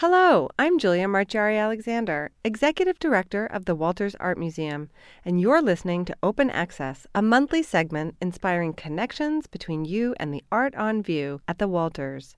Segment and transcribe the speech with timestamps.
[0.00, 4.90] Hello, I'm Julia Marciari Alexander, Executive Director of the Walters Art Museum,
[5.24, 10.44] and you're listening to Open Access, a monthly segment inspiring connections between you and the
[10.52, 12.36] art on view at the Walters.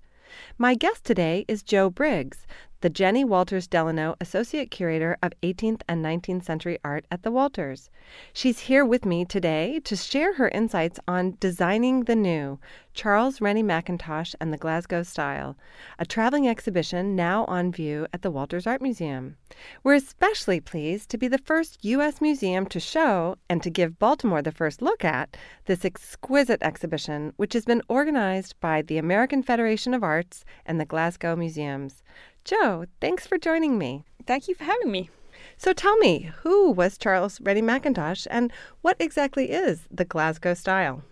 [0.56, 2.46] My guest today is Jo Briggs,
[2.80, 7.90] the Jennie Walters Delano Associate Curator of 18th and 19th Century Art at the Walters.
[8.32, 12.60] She's here with me today to share her insights on Designing the New
[12.94, 15.56] Charles Rennie Mackintosh and the Glasgow Style,
[15.98, 19.36] a traveling exhibition now on view at the Walters Art Museum.
[19.84, 22.20] We're especially pleased to be the first U.S.
[22.20, 27.52] museum to show and to give Baltimore the first look at this exquisite exhibition, which
[27.52, 32.02] has been organized by the American Federation of Arts and the Glasgow Museums.
[32.48, 34.04] Jo, thanks for joining me.
[34.26, 35.10] Thank you for having me.
[35.58, 41.02] So tell me, who was Charles Rennie Mackintosh and what exactly is the Glasgow style?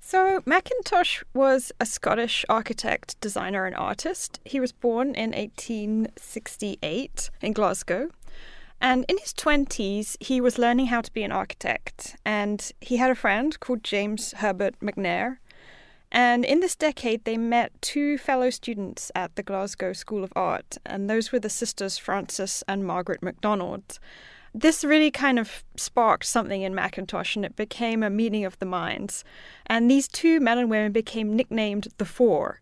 [0.00, 4.40] So, Mackintosh was a Scottish architect, designer, and artist.
[4.44, 8.08] He was born in 1868 in Glasgow.
[8.80, 12.16] And in his 20s, he was learning how to be an architect.
[12.24, 15.36] And he had a friend called James Herbert McNair,
[16.12, 20.76] and in this decade, they met two fellow students at the Glasgow School of Art,
[20.84, 23.98] and those were the sisters Frances and Margaret MacDonald.
[24.54, 28.66] This really kind of sparked something in Mackintosh, and it became a meeting of the
[28.66, 29.24] minds.
[29.64, 32.60] And these two men and women became nicknamed the Four.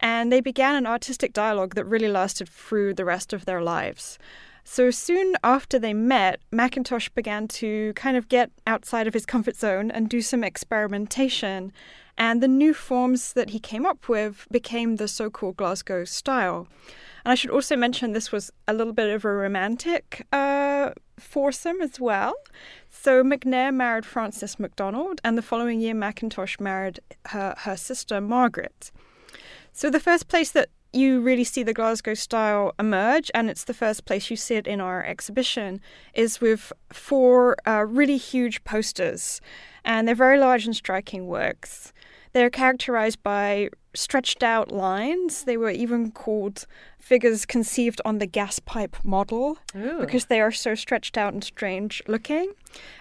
[0.00, 4.18] And they began an artistic dialogue that really lasted through the rest of their lives.
[4.64, 9.56] So soon after they met, Mackintosh began to kind of get outside of his comfort
[9.56, 11.72] zone and do some experimentation
[12.20, 16.68] and the new forms that he came up with became the so called Glasgow style.
[17.24, 21.80] And I should also mention this was a little bit of a romantic uh, foursome
[21.80, 22.34] as well.
[22.90, 28.90] So McNair married Frances MacDonald, and the following year Mackintosh married her, her sister Margaret.
[29.72, 33.74] So the first place that you really see the Glasgow style emerge, and it's the
[33.74, 35.80] first place you see it in our exhibition,
[36.12, 39.40] is with four uh, really huge posters.
[39.84, 41.94] And they're very large and striking works.
[42.32, 45.44] They're characterized by stretched out lines.
[45.44, 46.66] They were even called
[47.00, 49.98] figures conceived on the gas pipe model Ooh.
[50.00, 52.52] because they are so stretched out and strange looking.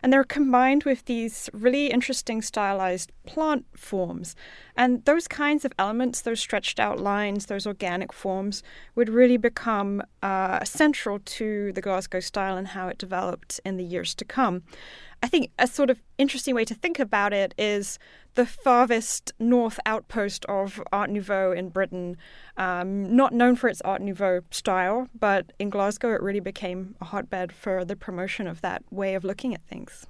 [0.01, 4.35] And they're combined with these really interesting stylized plant forms.
[4.75, 8.63] And those kinds of elements, those stretched out lines, those organic forms,
[8.95, 13.83] would really become uh, central to the Glasgow style and how it developed in the
[13.83, 14.63] years to come.
[15.21, 17.99] I think a sort of interesting way to think about it is
[18.35, 22.15] the farthest north outpost of Art Nouveau in Britain,
[22.55, 27.05] um, not known for its Art Nouveau style, but in Glasgow it really became a
[27.05, 30.05] hotbed for the promotion of that way of looking at things.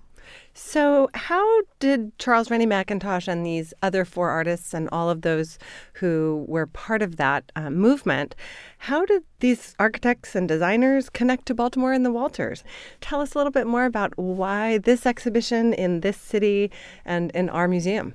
[0.53, 5.57] So, how did Charles Rennie Mackintosh and these other four artists and all of those
[5.93, 8.35] who were part of that uh, movement,
[8.79, 12.63] how did these architects and designers connect to Baltimore and the Walters?
[12.99, 16.69] Tell us a little bit more about why this exhibition in this city
[17.05, 18.13] and in our museum.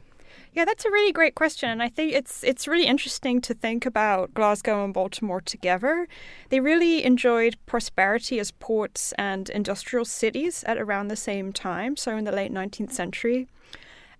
[0.54, 3.84] Yeah, that's a really great question, and I think it's it's really interesting to think
[3.84, 6.06] about Glasgow and Baltimore together.
[6.48, 12.16] They really enjoyed prosperity as ports and industrial cities at around the same time, so
[12.16, 13.48] in the late 19th century.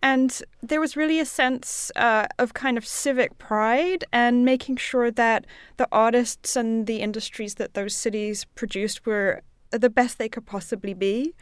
[0.03, 5.13] And there was really a sense uh, of kind of civic pride and making sure
[5.13, 5.47] that
[5.77, 10.95] the artists and the industries that those cities produced were the best they could possibly
[10.95, 11.33] be.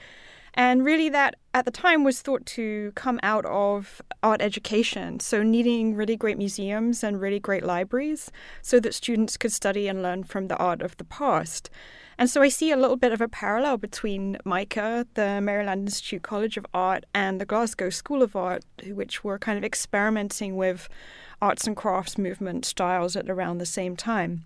[0.55, 5.19] And really, that at the time was thought to come out of art education.
[5.21, 8.31] So, needing really great museums and really great libraries
[8.61, 11.71] so that students could study and learn from the art of the past.
[12.19, 16.23] And so, I see a little bit of a parallel between MICA, the Maryland Institute
[16.23, 20.89] College of Art, and the Glasgow School of Art, which were kind of experimenting with
[21.41, 24.45] arts and crafts movement styles at around the same time.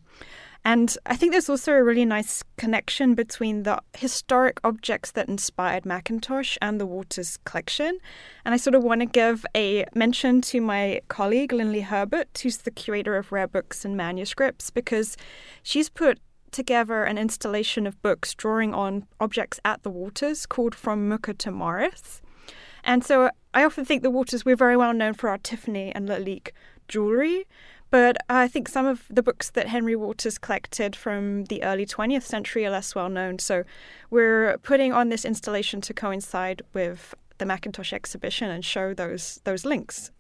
[0.67, 5.85] And I think there's also a really nice connection between the historic objects that inspired
[5.85, 8.01] Mackintosh and the Walters collection.
[8.45, 12.57] And I sort of want to give a mention to my colleague, Lynley Herbert, who's
[12.57, 15.17] the curator of rare books and manuscripts, because
[15.63, 16.19] she's put
[16.51, 21.53] together an installation of books drawing on objects at the Walters called From Mucha to
[21.53, 22.23] Morris.
[22.83, 26.09] And so I often think the Walters, we're very well known for our Tiffany and
[26.09, 26.51] Lalique
[26.89, 27.47] jewelry.
[27.97, 32.25] But I think some of the books that Henry Walters collected from the early 20th
[32.25, 33.39] century are less well known.
[33.39, 33.65] So
[34.11, 39.65] we're putting on this installation to coincide with the Mackintosh exhibition and show those those
[39.65, 40.11] links.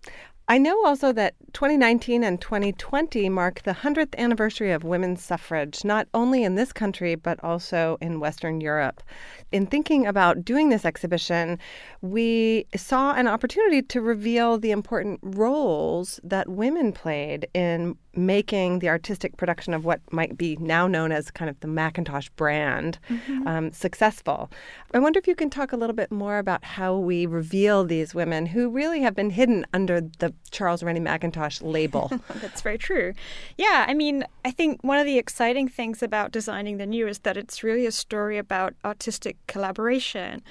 [0.49, 6.07] I know also that 2019 and 2020 mark the 100th anniversary of women's suffrage, not
[6.15, 9.03] only in this country, but also in Western Europe.
[9.51, 11.59] In thinking about doing this exhibition,
[12.01, 18.89] we saw an opportunity to reveal the important roles that women played in making the
[18.89, 23.47] artistic production of what might be now known as kind of the Mackintosh brand mm-hmm.
[23.47, 24.51] um, successful.
[24.95, 28.15] I wonder if you can talk a little bit more about how we reveal these
[28.15, 32.11] women who really have been hidden under the Charles Rennie Mackintosh label.
[32.41, 33.13] That's very true.
[33.57, 37.21] Yeah, I mean, I think one of the exciting things about designing the new is
[37.21, 40.43] that it's really a story about artistic collaboration.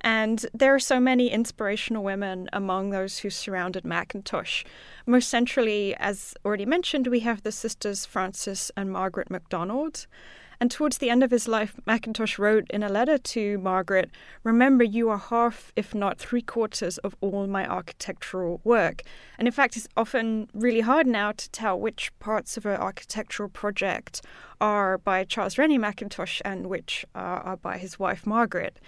[0.00, 4.64] And there are so many inspirational women among those who surrounded Mackintosh.
[5.06, 10.06] Most centrally, as already mentioned, we have the sisters Frances and Margaret MacDonald.
[10.62, 14.10] And towards the end of his life, Mackintosh wrote in a letter to Margaret
[14.44, 19.02] Remember, you are half, if not three quarters, of all my architectural work.
[19.38, 23.48] And in fact, it's often really hard now to tell which parts of an architectural
[23.48, 24.20] project
[24.60, 28.78] are by Charles Rennie Mackintosh and which are by his wife, Margaret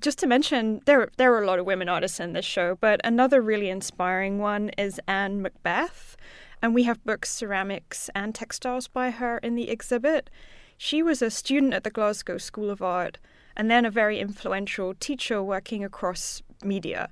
[0.00, 3.00] just to mention, there there are a lot of women artists in this show, but
[3.04, 6.16] another really inspiring one is Ann Macbeth,
[6.62, 10.30] and we have books, ceramics, and textiles by her in the exhibit.
[10.76, 13.18] She was a student at the Glasgow School of Art,
[13.56, 17.10] and then a very influential teacher working across media.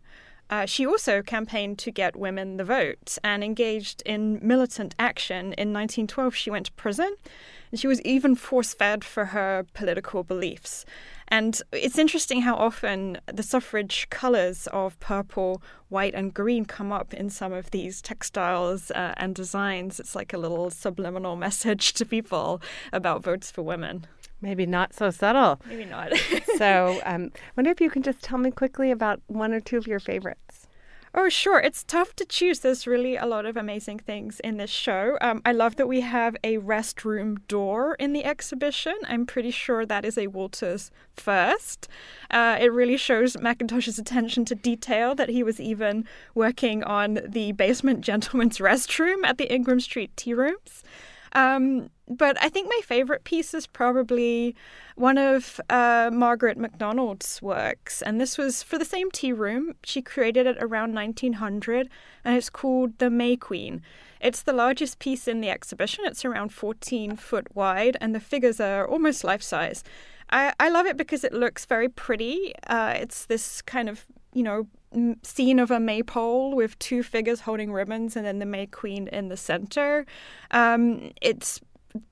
[0.51, 5.55] Uh, she also campaigned to get women the vote and engaged in militant action.
[5.55, 7.15] In 1912, she went to prison,
[7.71, 10.85] and she was even force fed for her political beliefs.
[11.33, 17.15] And it's interesting how often the suffrage colours of purple, white, and green come up
[17.15, 19.99] in some of these textiles uh, and designs.
[19.99, 22.61] It's like a little subliminal message to people
[22.93, 24.07] about votes for women.
[24.43, 25.59] Maybe not so subtle.
[25.67, 26.13] Maybe not.
[26.59, 29.87] so, um, wonder if you can just tell me quickly about one or two of
[29.87, 30.52] your favorites.
[31.15, 31.61] Oh, sure.
[31.61, 32.61] It's tough to choose.
[32.61, 35.19] There's really a lot of amazing things in this show.
[35.21, 38.95] Um, I love that we have a restroom door in the exhibition.
[39.07, 41.87] I'm pretty sure that is a Walters first.
[42.31, 47.53] Uh, it really shows Mackintosh's attention to detail that he was even working on the
[47.53, 50.83] basement gentleman's restroom at the Ingram Street tea rooms.
[51.35, 54.55] Um, but I think my favorite piece is probably
[54.97, 58.03] one of uh, Margaret MacDonald's works.
[58.03, 59.75] And this was for the same tea room.
[59.85, 61.89] She created it around 1900,
[62.25, 63.83] and it's called The May Queen.
[64.21, 66.05] It's the largest piece in the exhibition.
[66.07, 69.83] It's around 14 foot wide, and the figures are almost life size.
[70.31, 72.55] I, I love it because it looks very pretty.
[72.67, 74.67] Uh, it's this kind of, you know,
[75.23, 79.29] scene of a maypole with two figures holding ribbons and then the May Queen in
[79.29, 80.07] the center.
[80.51, 81.61] Um, it's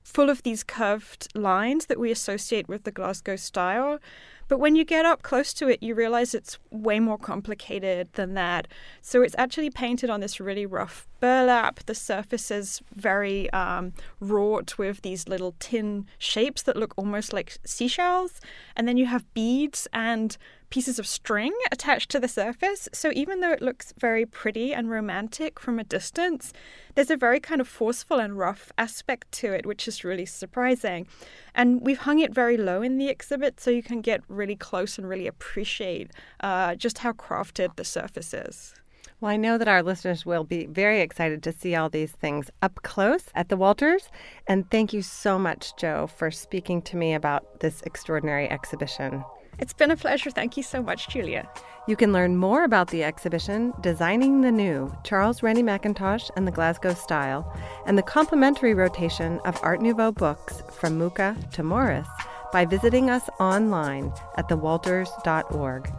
[0.03, 3.99] full of these curved lines that we associate with the Glasgow style.
[4.47, 8.33] But when you get up close to it, you realize it's way more complicated than
[8.33, 8.67] that.
[8.99, 11.79] So it's actually painted on this really rough burlap.
[11.85, 17.57] The surface is very um, wrought with these little tin shapes that look almost like
[17.63, 18.41] seashells.
[18.75, 20.37] And then you have beads and
[20.71, 22.89] pieces of string attached to the surface.
[22.91, 26.51] So even though it looks very pretty and romantic from a distance,
[26.95, 31.05] there's a very kind of forceful and rough aspect to it, which is really surprising.
[31.53, 34.97] And we've hung it very low in the exhibit so you can get really close
[34.97, 36.09] and really appreciate
[36.39, 38.73] uh, just how crafted the surface is.
[39.19, 42.49] Well, I know that our listeners will be very excited to see all these things
[42.63, 44.09] up close at the Walters.
[44.47, 49.23] And thank you so much, Jo, for speaking to me about this extraordinary exhibition.
[49.59, 50.31] It's been a pleasure.
[50.31, 51.47] Thank you so much, Julia.
[51.87, 56.51] You can learn more about the exhibition, Designing the New Charles Rennie Mackintosh and the
[56.51, 57.51] Glasgow Style,
[57.85, 62.07] and the complementary rotation of Art Nouveau books from Mucha to Morris
[62.51, 65.91] by visiting us online at thewalters.org.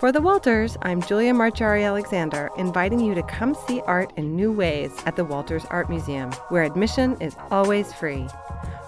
[0.00, 4.50] For The Walters, I'm Julia Marciari Alexander, inviting you to come see art in new
[4.50, 8.26] ways at the Walters Art Museum, where admission is always free.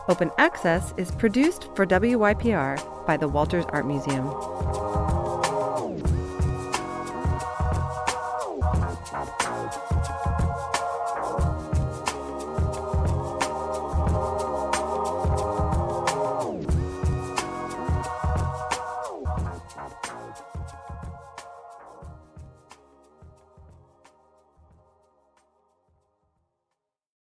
[0.09, 4.27] Open Access is produced for WYPR by the Walters Art Museum.